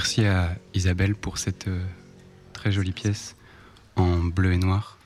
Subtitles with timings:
[0.00, 1.84] Merci à Isabelle pour cette euh,
[2.54, 3.36] très jolie pièce
[3.96, 4.96] en bleu et noir.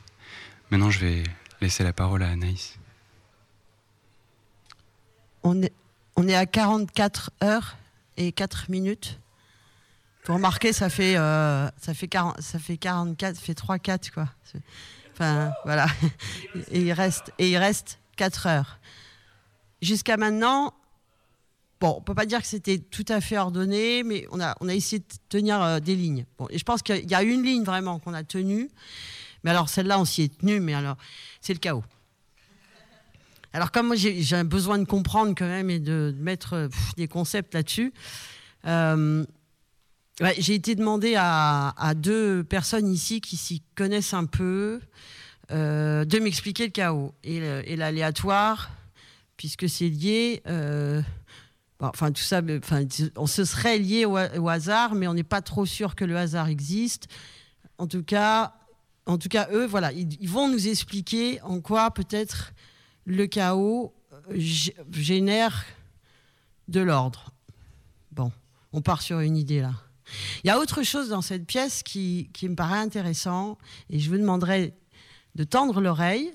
[0.71, 1.25] Maintenant, je vais
[1.61, 2.79] laisser la parole à Anaïs.
[5.43, 5.73] On est,
[6.15, 7.77] on est à 44 heures
[8.17, 9.19] et 4 minutes.
[10.23, 14.29] Pour remarquer, ça fait, euh, ça fait, 40, ça fait 44, ça fait 3-4 quoi.
[15.13, 15.89] Enfin, voilà.
[16.71, 18.79] Et il reste, et il reste 4 heures.
[19.83, 20.73] Jusqu'à maintenant,
[21.81, 24.69] bon, on peut pas dire que c'était tout à fait ordonné, mais on a, on
[24.69, 26.27] a essayé de tenir euh, des lignes.
[26.39, 28.71] Bon, et je pense qu'il y a une ligne vraiment qu'on a tenue.
[29.43, 30.97] Mais alors celle-là, on s'y est tenu, mais alors
[31.41, 31.85] c'est le chaos.
[33.53, 37.07] Alors comme moi j'ai un besoin de comprendre quand même et de, mettre euh, des
[37.07, 37.93] concepts là-dessus,
[38.67, 39.25] euh,
[40.39, 44.81] j'ai été demandé à, deux personnes ici qui s'y connaissent un peu
[45.51, 48.71] de m'expliquer le chaos et, l'aléatoire,
[49.37, 50.41] puisque c'est lié.
[51.89, 52.85] Enfin tout ça, enfin
[53.17, 56.49] on se serait lié au, hasard, mais on n'est pas trop sûr que le hasard
[56.49, 57.09] existe.
[57.79, 58.55] En tout cas,
[59.07, 62.53] en tout cas, eux, voilà, ils, vont nous expliquer en quoi peut-être
[63.05, 63.95] le chaos
[64.91, 65.65] génère
[66.69, 67.31] de l'ordre.
[68.13, 68.33] Bon,
[68.73, 69.73] on part sur une idée là.
[70.43, 73.59] Il y a autre chose dans cette pièce qui, qui me paraît intéressant,
[73.91, 74.75] et je vous demanderai
[75.35, 76.33] de tendre l'oreille,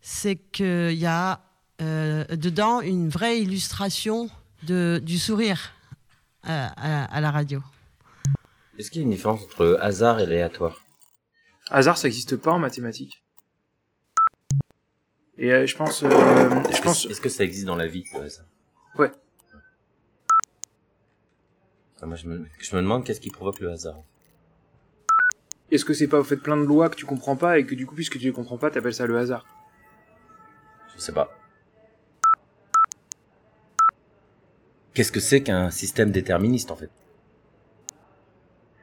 [0.00, 1.40] c'est qu'il y a
[1.80, 4.28] euh, dedans une vraie illustration
[4.62, 5.72] de, du sourire
[6.42, 7.62] à, à, à la radio.
[8.78, 10.80] Est-ce qu'il y a une différence entre hasard et aléatoire?
[11.70, 13.24] Hasard, ça n'existe pas en mathématiques.
[15.36, 17.06] Et euh, je pense, euh, je pense.
[17.06, 18.46] Est-ce que ça existe dans la vie le hasard
[18.96, 19.12] Ouais.
[21.96, 23.96] Enfin, moi, je me, je me demande qu'est-ce qui provoque le hasard.
[25.70, 27.74] Est-ce que c'est pas au fait plein de lois que tu comprends pas et que
[27.74, 29.44] du coup, puisque tu les comprends pas, t'appelles ça le hasard?
[30.96, 31.37] Je sais pas.
[34.98, 36.90] Qu'est-ce que c'est qu'un système déterministe en fait?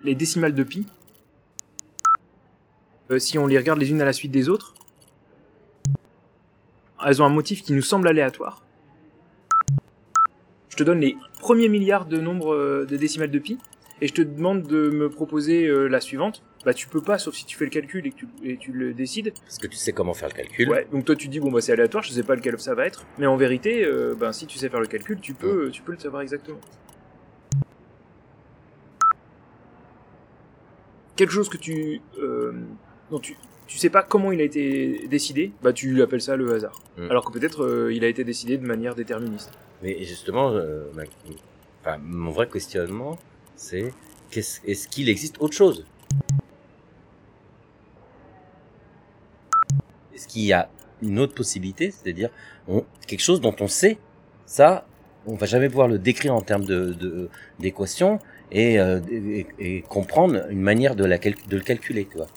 [0.02, 0.88] Les décimales de pi,
[3.12, 4.76] euh, si on les regarde les unes à la suite des autres,
[7.06, 8.64] elles ont un motif qui nous semble aléatoire.
[10.70, 13.58] Je te donne les premiers milliards de nombres euh, de décimales de pi,
[14.00, 16.44] et je te demande de me proposer euh, la suivante.
[16.66, 18.72] Bah tu peux pas, sauf si tu fais le calcul et que tu, et tu
[18.72, 19.32] le décides.
[19.44, 20.68] Parce que tu sais comment faire le calcul.
[20.68, 22.88] Ouais, donc toi tu dis bon bah c'est aléatoire, je sais pas lequel ça va
[22.88, 25.84] être, mais en vérité, euh, ben si tu sais faire le calcul, tu peux, tu
[25.84, 26.60] peux le savoir exactement.
[31.16, 32.52] Quelque chose que tu, euh,
[33.12, 33.38] dont tu,
[33.68, 36.82] tu sais pas comment il a été décidé, bah tu appelles ça le hasard.
[36.98, 37.12] Mm.
[37.12, 39.52] Alors que peut-être euh, il a été décidé de manière déterministe.
[39.82, 41.04] Mais justement, euh, ma-
[41.82, 43.18] enfin, mon vrai questionnement,
[43.56, 43.94] c'est
[44.32, 45.86] qu'est-ce- est-ce qu'il existe autre chose?
[50.16, 50.70] Est-ce qu'il y a
[51.02, 52.30] une autre possibilité, c'est-à-dire
[52.68, 53.98] on- quelque chose dont on sait,
[54.46, 54.86] ça,
[55.28, 58.20] on va jamais pouvoir le décrire en termes de de- d'équation
[58.52, 62.28] et, euh, et, et comprendre une manière de, la cal- de le calculer, tu vois.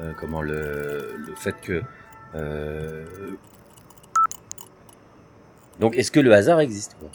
[0.00, 1.82] Euh, comment le, le fait que
[2.34, 3.04] euh,
[5.80, 7.08] donc est-ce que le hasard existe quoi?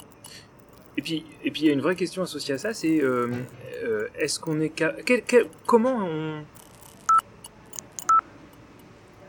[0.97, 3.29] Et puis, et puis il y a une vraie question associée à ça, c'est euh,
[3.83, 6.43] euh, est-ce qu'on est, ca- quel- quel- comment on,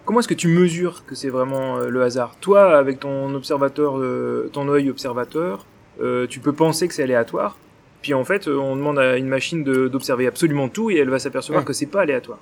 [0.04, 2.37] comment est-ce que tu mesures que c'est vraiment euh, le hasard?
[2.41, 5.64] Toi, avec ton observateur, euh, ton œil observateur,
[6.00, 7.56] euh, tu peux penser que c'est aléatoire.
[8.02, 11.62] Puis en fait, on demande à une machine d'observer absolument tout et elle va s'apercevoir
[11.62, 11.67] Ouais.
[11.67, 12.38] que c'est pas aléatoire.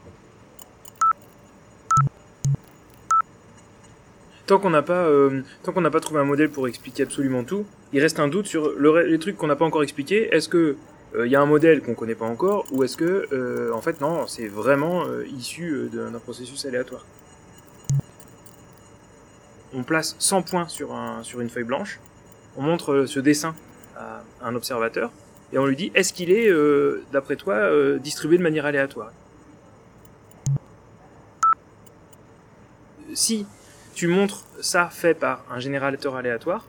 [4.46, 7.44] Tant qu'on n'a pas, euh, tant qu'on n'a pas trouvé un modèle pour expliquer absolument
[7.44, 10.34] tout, il reste un doute sur le, les trucs qu'on n'a pas encore expliqués.
[10.34, 10.76] Est-ce que
[11.14, 14.00] il y a un modèle qu'on connaît pas encore, ou est-ce que, euh, en fait,
[14.00, 15.04] non, c'est vraiment
[15.36, 17.04] issu d'un processus aléatoire?
[19.74, 21.98] On place 100 points sur, un, sur une feuille blanche,
[22.56, 23.54] on montre euh, ce dessin
[23.96, 25.10] à un observateur,
[25.52, 29.12] et on lui dit est-ce qu'il est, euh, d'après toi, euh, distribué de manière aléatoire?
[33.14, 33.46] Si
[33.94, 36.66] tu montres ça fait par un générateur aléatoire,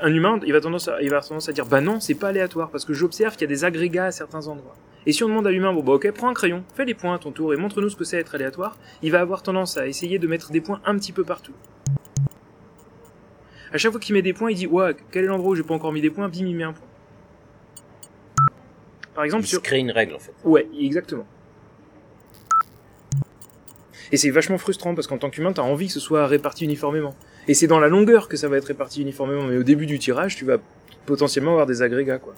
[0.00, 2.84] un humain, il va tendance à, tendance à dire bah non, c'est pas aléatoire parce
[2.84, 4.76] que j'observe qu'il y a des agrégats à certains endroits.
[5.08, 7.14] Et si on demande à l'humain bon bah ok, prends un crayon, fais les points
[7.14, 9.86] à ton tour et montre-nous ce que c'est être aléatoire, il va avoir tendance à
[9.86, 11.54] essayer de mettre des points un petit peu partout.
[13.72, 15.62] À chaque fois qu'il met des points, il dit ouais, quel est l'endroit où j'ai
[15.62, 16.86] pas encore mis des points, bim, il met un point.
[19.14, 20.34] Par exemple Il se sur crée une règle en fait.
[20.44, 21.26] Ouais, exactement.
[24.12, 27.14] Et c'est vachement frustrant parce qu'en tant qu'humain, t'as envie que ce soit réparti uniformément.
[27.46, 29.98] Et c'est dans la longueur que ça va être réparti uniformément, mais au début du
[29.98, 30.58] tirage, tu vas
[31.06, 32.34] potentiellement avoir des agrégats, quoi.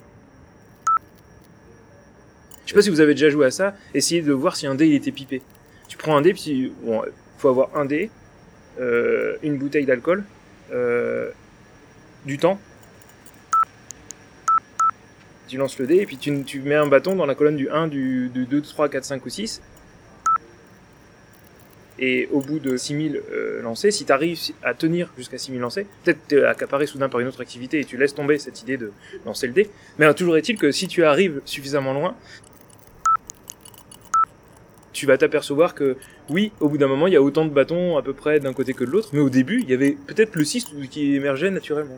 [2.71, 4.75] Je sais pas si vous avez déjà joué à ça, essayez de voir si un
[4.75, 5.41] dé il était pipé.
[5.89, 7.01] Tu prends un dé, puis bon,
[7.37, 8.09] faut avoir un dé,
[8.79, 10.23] euh, une bouteille d'alcool,
[10.71, 11.31] euh,
[12.25, 12.57] du temps,
[15.49, 17.89] tu lances le dé, et puis tu, mets un bâton dans la colonne du 1,
[17.89, 19.61] du, du 2, 3, 4, 5 ou 6.
[21.99, 25.87] Et au bout de 6000 euh, lancés, si tu arrives à tenir jusqu'à 6000 lancés,
[26.05, 28.93] peut-être t'es accaparé soudain par une autre activité et tu laisses tomber cette idée de
[29.25, 29.69] lancer le dé.
[29.99, 32.15] Mais alors, toujours est-il que si tu arrives suffisamment loin,
[35.01, 35.97] tu vas t'apercevoir que
[36.29, 38.53] oui, au bout d'un moment, il y a autant de bâtons à peu près d'un
[38.53, 41.49] côté que de l'autre, mais au début, il y avait peut-être le 6 qui émergeait
[41.49, 41.97] naturellement.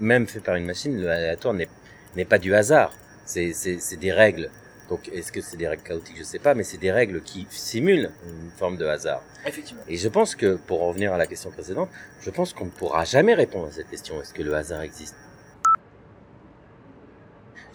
[0.00, 2.92] Même fait par une machine, le aléatoire n'est pas du hasard.
[3.24, 3.52] C'est
[4.00, 4.50] des règles.
[4.88, 6.16] Donc est-ce que c'est des règles chaotiques?
[6.18, 9.22] Je sais pas, mais c'est des règles qui simulent une forme de hasard.
[9.46, 9.82] Effectivement.
[9.86, 11.88] Et je pense que, pour en revenir à la question précédente,
[12.20, 14.20] je pense qu'on ne pourra jamais répondre à cette question.
[14.20, 15.14] Est-ce que le hasard existe?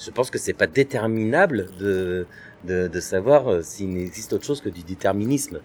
[0.04, 2.26] Je pense que c'est pas déterminable de,
[3.00, 5.62] savoir euh, s'il n'existe autre chose que du déterminisme.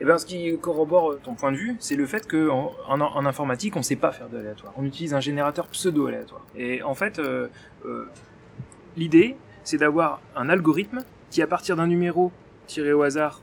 [0.00, 3.76] Et ben, ce qui corrobore ton point de vue, c'est le fait que en, informatique,
[3.76, 4.72] on sait pas faire de l'aléatoire.
[4.76, 6.44] On utilise un générateur pseudo-aléatoire.
[6.56, 7.48] Et en fait, euh,
[7.86, 8.08] euh,
[8.96, 12.32] l'idée, c'est d'avoir un algorithme qui, à partir d'un numéro
[12.66, 13.40] tiré au hasard,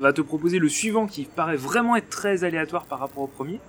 [0.00, 3.60] va te proposer le suivant qui paraît vraiment être très aléatoire par rapport au premier.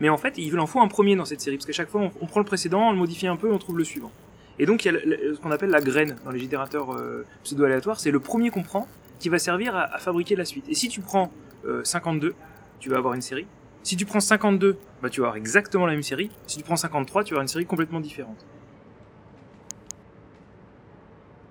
[0.00, 2.10] Mais en fait, il en faut un premier dans cette série, parce qu'à chaque fois,
[2.20, 4.12] on, prend le précédent, on le modifie un peu, on trouve le suivant.
[4.58, 5.00] Et donc, il y a
[5.34, 8.86] ce qu'on appelle la graine dans les générateurs euh, pseudo-aléatoires, c'est le premier qu'on prend
[9.18, 10.68] qui va servir à, fabriquer la suite.
[10.68, 11.30] Et si tu prends
[11.64, 12.34] euh, 52,
[12.78, 13.46] tu vas avoir une série.
[13.82, 16.30] Si tu prends 52, bah, tu vas avoir exactement la même série.
[16.46, 18.44] Si tu prends 53, tu vas avoir une série complètement différente.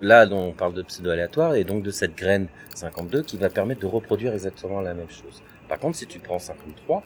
[0.02, 3.88] Là, on parle de pseudo-aléatoire, et donc de cette graine 52 qui va permettre de
[3.88, 5.42] reproduire exactement la même chose.
[5.68, 7.04] Par contre, si tu prends 53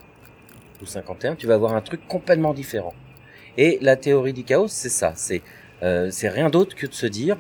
[0.82, 2.94] ou 51, tu vas avoir un truc complètement différent.
[3.58, 5.14] Et la théorie du chaos, c'est ça.
[5.16, 5.42] C'est
[5.84, 7.38] euh, c'est rien d'autre que de se dire,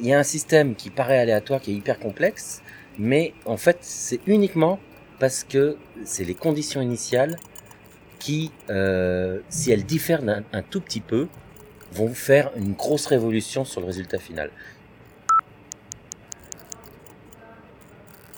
[0.00, 2.62] il y a un système qui paraît aléatoire, qui est hyper complexe,
[2.98, 4.78] mais en fait, c'est uniquement
[5.18, 7.36] parce que c'est les conditions initiales
[8.18, 11.28] qui, euh, si elles diffèrent d'un un tout petit peu,
[11.92, 14.50] vont faire une grosse révolution sur le résultat final.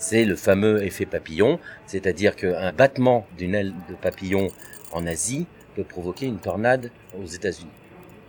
[0.06, 4.48] C'est le fameux effet papillon, c'est-à-dire qu'un battement d'une aile de papillon
[4.92, 7.70] en Asie peut provoquer une tornade aux États-Unis.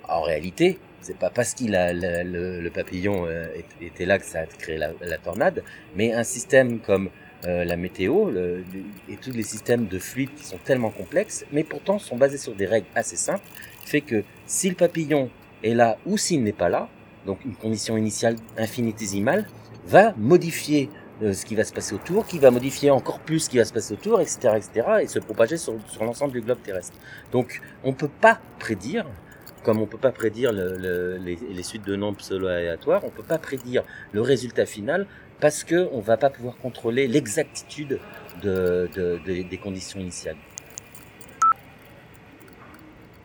[0.07, 3.48] En réalité, c'est pas parce qu'il a le, papillon euh,
[3.81, 5.63] était là que ça a créé la, tornade,
[5.98, 7.10] mais un système comme
[7.44, 8.31] euh, la météo
[9.10, 12.56] et tous les systèmes de fluides qui sont tellement complexes, mais pourtant sont basés sur
[12.56, 13.44] des règles assez simples,
[13.83, 15.30] fait que si le papillon
[15.62, 16.88] est là ou s'il n'est pas là,
[17.25, 19.45] donc une condition initiale infinitésimale,
[19.88, 20.89] va modifier
[21.24, 23.66] euh, ce qui va se passer autour, qui va modifier encore plus ce qui va
[23.66, 26.98] se passer autour, etc., etc., et se propager sur, sur l'ensemble du globe terrestre.
[27.31, 29.06] Donc, on peut pas prédire,
[29.64, 33.24] comme on peut pas prédire le- le- les, les suites de nombres pseudo-aléatoires, on peut
[33.24, 35.07] pas prédire le résultat final
[35.40, 38.00] parce que on va pas pouvoir contrôler l'exactitude
[38.44, 40.38] de, de- de- des conditions initiales.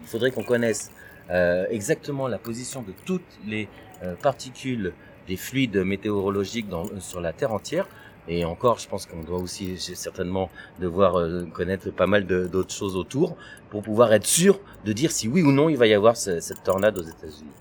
[0.03, 0.91] Il faudrait qu'on connaisse
[1.31, 3.69] euh, exactement la position de toutes les
[4.03, 4.93] euh, particules
[5.31, 7.87] des fluides météorologiques dans, euh, sur la Terre entière.
[8.29, 12.97] Et encore, je pense qu'on doit aussi certainement devoir euh, connaître pas mal d'autres choses
[12.97, 13.37] autour
[13.71, 16.41] pour pouvoir être sûr de dire si oui ou non il va y avoir ce-
[16.41, 17.57] cette tornade aux États-Unis.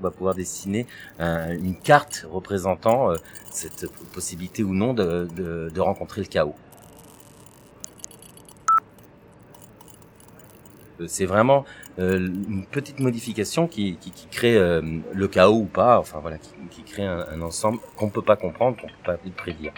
[0.00, 0.86] On va pouvoir dessiner
[1.18, 3.16] un- une carte représentant euh,
[3.50, 6.54] cette possibilité ou non de, de- de rencontrer le chaos.
[11.06, 11.64] C'est vraiment
[11.98, 16.38] euh, une petite modification qui, qui, qui crée euh, le chaos ou pas, enfin voilà,
[16.38, 19.72] qui, qui crée un, un ensemble qu'on peut pas comprendre, qu'on peut pas prédire.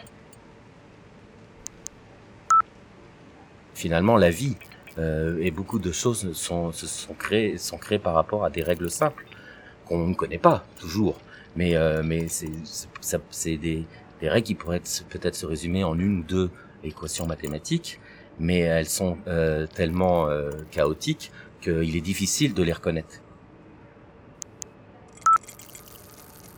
[3.74, 4.56] Finalement, la vie
[4.98, 8.62] euh, et beaucoup de choses sont, se sont créées, sont créées par rapport à des
[8.62, 9.24] règles simples
[9.86, 11.18] qu'on ne connaît pas toujours,
[11.56, 12.50] mais euh, mais c'est
[13.30, 13.84] c'est- des,
[14.20, 16.50] des règles qui pourraient être- peut-être se résumer en une ou deux
[16.84, 18.00] équations mathématiques,
[18.40, 21.30] mais elles sont euh, tellement euh, chaotiques
[21.60, 23.20] qu'il est difficile de les reconnaître.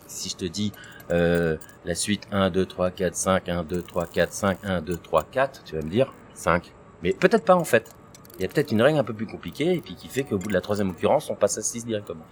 [0.07, 0.73] Si je te dis
[1.11, 4.97] euh, la suite 1, 2, 3, 4, 5, 1, 2, 3, 4, 5, 1, 2,
[4.97, 6.73] 3, 4, tu vas me dire 5.
[7.03, 7.91] Mais peut-être pas en fait.
[8.39, 10.39] Il y a peut-être une règle un peu plus compliquée et puis qui fait qu'au
[10.39, 12.25] bout de la troisième occurrence, on passe à 6 directement.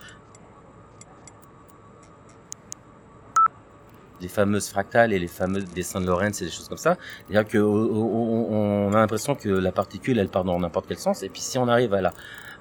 [4.21, 6.97] Les fameuses fractales et les fameux dessins de Lorentz et des choses comme ça.
[7.29, 11.23] C'est-à-dire que on a l'impression que la particule, elle part dans n'importe quel sens.
[11.23, 12.13] Et puis si on arrive à la,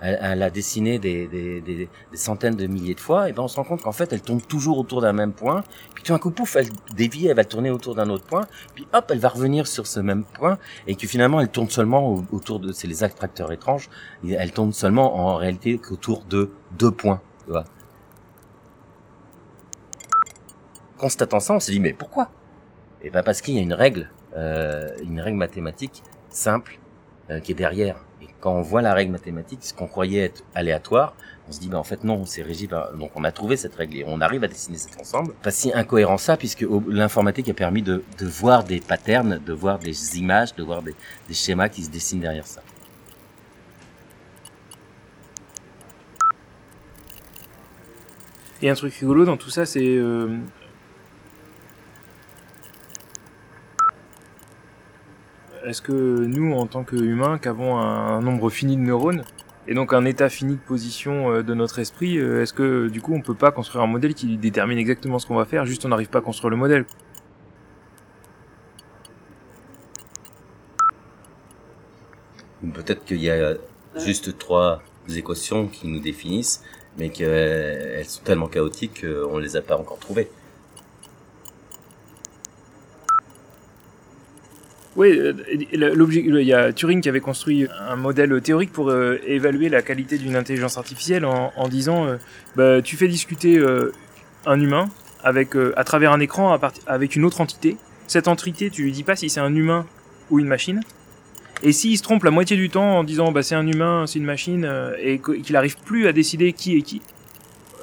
[0.01, 3.55] à, la dessiner des, des, des, centaines de milliers de fois, et ben on se
[3.55, 5.63] rend compte qu'en fait, elle tourne toujours autour d'un même point.
[5.93, 8.47] Puis tout d'un coup, pouf, elle dévie, elle va tourner autour d'un autre point.
[8.75, 10.57] Puis hop, elle va revenir sur ce même point.
[10.87, 12.71] Et que finalement, elle tourne seulement au- autour de...
[12.71, 13.89] C'est les attracteurs étranges.
[14.27, 17.21] Elle tourne seulement en réalité qu'autour de deux points.
[17.45, 17.65] Tu vois.
[20.99, 22.29] Constatant ça, on s'est dit, mais pourquoi?
[23.01, 26.77] Eh ben parce qu'il y a une règle euh, une règle mathématique simple
[27.29, 27.95] euh, qui est derrière.
[28.21, 31.15] Et quand on voit la règle mathématique, ce qu'on croyait être aléatoire,
[31.47, 32.95] on se dit, bah, en fait, non, c'est régi par...
[32.95, 35.33] Donc, on a trouvé cette règle et on arrive à dessiner cet ensemble.
[35.41, 39.79] Pas si incohérent ça, puisque l'informatique a permis de, de, voir des patterns, de voir
[39.79, 40.93] des images, de voir des,
[41.27, 42.61] des schémas qui se dessinent derrière ça.
[48.61, 50.37] Et un truc rigolo dans tout ça, c'est euh,
[55.69, 59.23] est-ce que nous, en tant qu'humains, qui avons un, nombre fini de neurones,
[59.67, 63.01] et donc un état fini de position euh, de notre esprit, euh, est-ce que du
[63.01, 65.85] coup on peut pas construire un modèle qui détermine exactement ce qu'on va faire, juste
[65.85, 66.85] on n'arrive pas à construire le modèle?
[72.73, 73.53] Peut-être qu'il y a
[73.95, 74.81] juste trois
[75.15, 76.63] équations qui nous définissent,
[76.97, 80.29] mais qu'elles sont tellement chaotiques qu'on ne les a pas encore trouvées.
[84.99, 89.69] Oui, euh, il y a Turing qui avait construit un modèle théorique pour euh, évaluer
[89.69, 92.17] la qualité d'une intelligence artificielle en, disant euh,
[92.57, 93.63] bah, tu fais discuter
[94.45, 94.89] un humain
[95.23, 97.77] avec à travers un écran avec une autre entité.
[98.07, 99.85] Cette entité, tu lui dis pas si c'est un humain
[100.31, 100.81] ou une machine.
[101.63, 104.19] Et s'il se trompe la moitié du temps en disant bah, c'est un humain, c'est
[104.19, 104.69] une machine,
[105.01, 107.01] et qu'il n'arrive plus à décider qui est qui,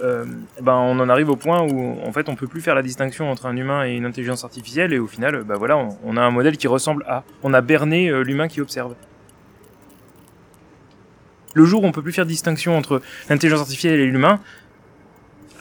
[0.03, 0.25] euh,
[0.61, 3.31] ben on en arrive au point où en fait on peut plus faire la distinction
[3.31, 6.31] entre un humain et une intelligence artificielle et au final ben voilà on, a un
[6.31, 8.95] modèle qui ressemble à on a berné euh, l'humain qui observe.
[11.55, 13.01] Le jour où on peut plus faire distinction entre
[13.31, 14.41] l'intelligence artificielle et l'humain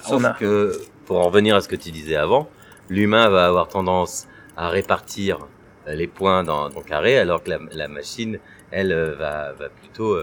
[0.02, 0.32] sauf a...
[0.32, 0.74] que
[1.06, 2.50] pour en revenir à ce que tu disais avant
[2.90, 4.28] l'humain va avoir tendance
[4.58, 5.40] à répartir
[5.88, 8.40] les points dans ton carré alors que la, machine
[8.72, 10.18] elle va, va plutôt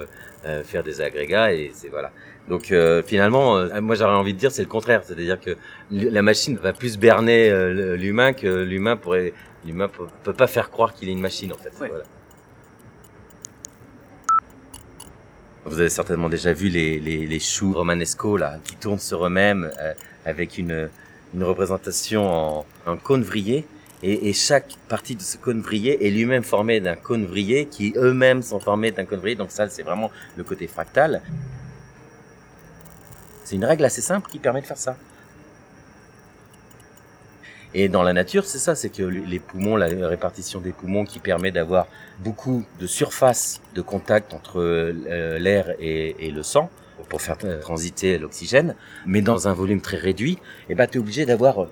[0.45, 2.11] euh, faire des agrégats et c'est voilà
[2.49, 5.57] donc euh, finalement, euh, moi j'aurais envie de dire c'est le contraire, c'est-à-dire que
[5.91, 9.33] la machine va plus berner euh, l'humain que l'humain pourrait,
[9.65, 11.73] l'humain peut, peut, pas faire croire qu'il est une machine en fait.
[11.79, 12.05] Voilà.
[15.65, 19.71] Vous avez certainement déjà vu les, les, les choux romanesco là qui tournent sur eux-mêmes
[20.27, 20.91] avec une,
[21.35, 23.65] une représentation en, en cône vrillé.
[24.05, 27.93] Et, et, chaque partie de ce cône vrillé est lui-même formé d'un cône vrillé qui
[27.97, 29.37] eux-mêmes sont formés d'un cône vrillé.
[29.37, 31.23] Donc ça, c'est vraiment le côté fractal.
[33.53, 34.97] C'est une règle assez simple qui permet de faire ça.
[37.75, 41.19] Et dans la nature, c'est ça, c'est que les poumons, la répartition des poumons qui
[41.19, 41.87] permet d'avoir
[42.21, 46.71] beaucoup de surface de contact entre euh, l'air et, le sang
[47.11, 50.39] pour faire transiter l'oxygène, mais dans un volume très réduit, et
[50.71, 51.67] eh ben, tu es obligé d'avoir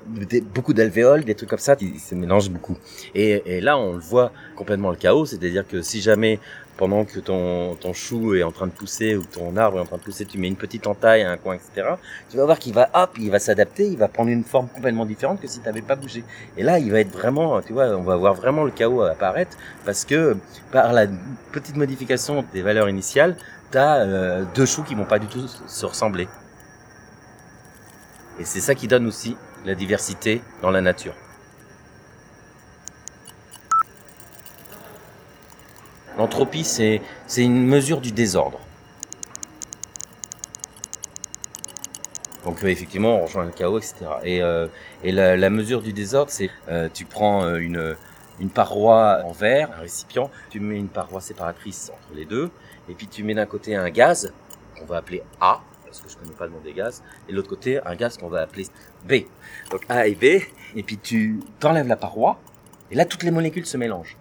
[0.55, 2.77] beaucoup d'alvéoles, des trucs comme ça, qui se mélangent beaucoup.
[3.15, 6.41] Et, et, là, on le voit complètement le chaos, c'est-à-dire que si jamais
[6.81, 9.99] pendant que ton, chou est en train de pousser ou ton arbre est en train
[9.99, 11.89] de pousser, tu mets une petite entaille à un coin, etc.
[12.31, 15.05] Tu vas voir qu'il va, hop, il va s'adapter, il va prendre une forme complètement
[15.05, 16.25] différente que si tu n'avais pas bougé.
[16.57, 19.59] Et là, il va être vraiment, tu vois, on va voir vraiment le chaos apparaître
[19.85, 20.39] parce que
[20.73, 21.07] par la
[21.53, 23.37] petite modification des valeurs initiales,
[23.71, 26.29] tu as euh, deux choux qui vont pas du tout se ressembler.
[28.39, 31.15] Et c'est ça qui donne aussi la diversité dans la nature.
[36.21, 37.01] L'entropie, c'est
[37.39, 38.61] une mesure du désordre.
[42.45, 43.95] Donc euh, effectivement, on rejoint le chaos, etc.
[44.23, 44.67] Et, euh,
[45.03, 47.97] et la, la, mesure du désordre, c'est euh, tu prends euh, une,
[48.39, 52.51] une paroi en verre, un récipient, tu mets une paroi séparatrice entre les deux,
[52.91, 54.35] et puis tu mets d'un côté un gaz
[54.79, 57.37] qu'on va appeler A, parce que je connais pas le nom des gaz, et de
[57.39, 58.67] l'autre côté un gaz qu'on va appeler
[59.09, 59.25] B.
[59.71, 60.25] Donc A et B,
[60.77, 62.39] et puis tu t'enlèves la paroi,
[62.91, 64.19] et là toutes les molécules se mélangent.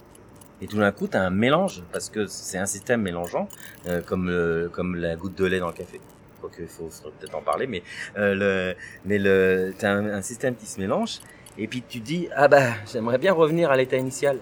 [0.61, 3.47] Et tout d'un coup, tu as un mélange, parce que c'est un système mélangeant,
[3.87, 6.01] euh, comme, euh, comme la goutte de lait dans le café.
[6.41, 6.89] Quoique, il faut,
[7.19, 7.83] peut-être en parler, mais,
[8.17, 8.75] euh, le,
[9.05, 11.19] mais le, tu as un, système qui se mélange,
[11.57, 14.39] et puis tu dis, ah bah, j'aimerais bien revenir à l'état initial.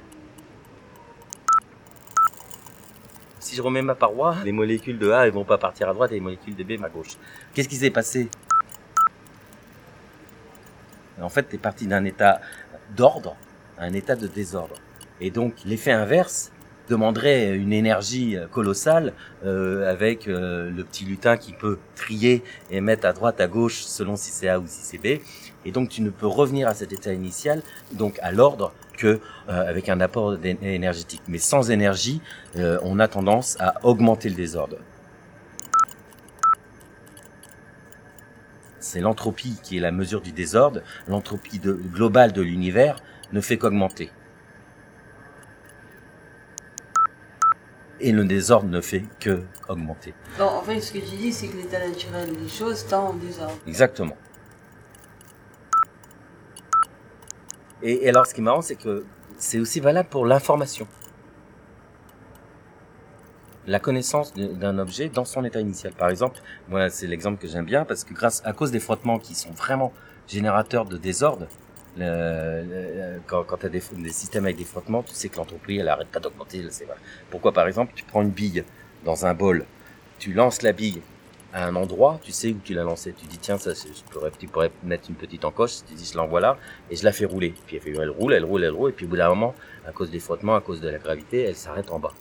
[3.40, 6.12] Si je remets ma paroi, les molécules de A elles vont pas partir à droite
[6.12, 7.16] et les molécules de B à gauche.
[7.54, 8.30] Qu'est-ce qui s'est passé?
[11.22, 12.42] En fait, tu es parti d'un état
[12.96, 13.36] d'ordre
[13.78, 14.76] à un état de désordre.
[15.22, 16.52] Et donc l'effet inverse
[16.88, 19.14] demanderait une énergie colossale
[19.46, 23.82] euh, avec euh, le petit lutin qui peut trier et mettre à droite, à gauche
[23.82, 25.22] selon si c'est A ou si c'est B.
[25.66, 29.20] Et donc tu ne peux revenir à cet état initial, donc à l'ordre, que
[29.50, 31.22] euh, avec un apport énergétique.
[31.28, 32.22] Mais sans énergie,
[32.56, 34.78] euh, on a tendance à augmenter le désordre.
[38.80, 40.82] C'est l'entropie qui est la mesure du désordre.
[41.08, 42.96] L'entropie globale de l'univers
[43.34, 44.10] ne fait qu'augmenter.
[48.00, 50.14] Et le désordre ne fait que augmenter.
[50.38, 53.18] Donc, en fait, ce que tu dis, c'est que l'état naturel des choses tend au
[53.18, 53.58] désordre.
[53.68, 54.16] Exactement.
[57.82, 59.06] Et, alors, ce qui est marrant, c'est que
[59.38, 60.88] c'est aussi valable pour l'information.
[63.68, 65.94] La connaissance d'un objet dans son état initial.
[65.94, 66.40] Par exemple,
[66.70, 69.52] moi, c'est l'exemple que j'aime bien parce que grâce, à cause des frottements qui sont
[69.52, 69.92] vraiment
[70.26, 71.48] générateurs de désordre,
[71.98, 75.78] le- quand, quand tu as des, des systèmes avec des frottements, tu sais que l'entropie,
[75.78, 76.64] elle arrête pas d'augmenter.
[77.30, 78.64] Pourquoi, par exemple, tu prends une bille
[79.06, 79.66] dans un bol,
[80.20, 81.02] tu lances la bille
[81.54, 83.14] à un endroit, tu sais où tu l'as lancée.
[83.18, 86.18] Tu dis, tiens, ça, je pourrais, tu pourrais mettre une petite encoche, tu dis, je
[86.18, 86.58] l'envoie là,
[86.90, 87.54] et je la fais rouler.
[87.66, 89.56] Puis elle, elle roule, elle roule, elle roule, et puis au bout d'un moment,
[89.88, 92.14] à cause des frottements, à cause de la gravité, elle s'arrête en bas.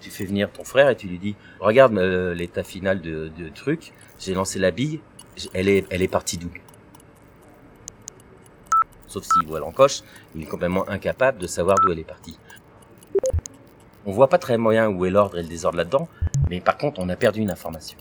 [0.00, 3.48] Tu fais venir ton frère et tu lui dis, regarde euh, l'état final de, de
[3.48, 5.00] truc, j'ai lancé la bille,
[5.54, 6.50] elle est, elle est partie d'où?
[9.06, 10.02] Sauf s'il voit l'encoche,
[10.34, 12.38] il est complètement incapable de savoir d'où elle est partie.
[14.06, 16.08] On voit pas très moyen où est l'ordre et le désordre là-dedans,
[16.48, 17.98] mais par contre, on a perdu une information.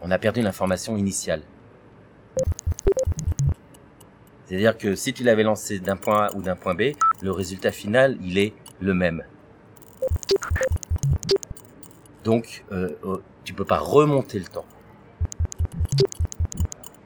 [0.00, 1.42] On a perdu l'information initiale.
[4.46, 7.72] C'est-à-dire que si tu l'avais lancé d'un point A ou d'un point B, le résultat
[7.72, 9.24] final, il est le même.
[12.24, 14.64] Donc, euh, euh, tu peux pas remonter le temps.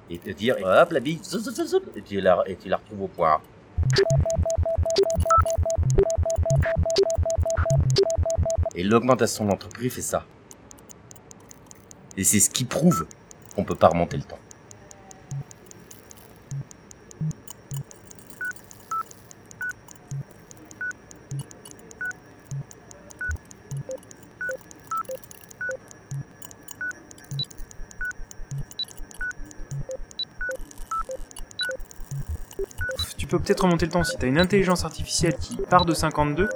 [0.09, 1.21] Et te dire, hop, la bille,
[1.97, 3.41] et tu la, et tu la retrouves au point.
[8.75, 10.25] Et l'augmentation de l'entreprise fait ça.
[12.17, 13.07] Et c'est ce qui prouve
[13.55, 14.39] qu'on peut pas remonter le temps.
[33.31, 36.49] Peux peut-être remonter le temps si tu as une intelligence artificielle qui part de 52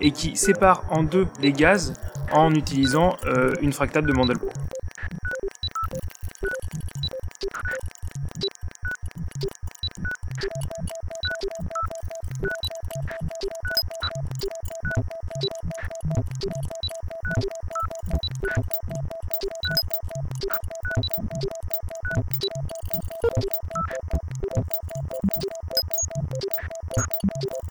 [0.00, 1.94] et qui sépare en deux les gaz
[2.32, 4.50] en utilisant euh, une fractale de Mandelbrot.
[26.96, 27.06] どう
[27.42, 27.63] ぞ。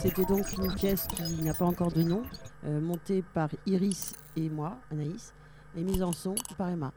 [0.00, 2.22] C'était donc une pièce qui n'a pas encore de nom,
[2.64, 5.34] euh, montée par Iris et moi, Anaïs,
[5.76, 6.92] et mise en son par Emma.